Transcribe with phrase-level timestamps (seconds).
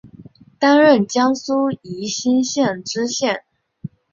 [0.57, 3.43] 担任江苏宜兴县知县。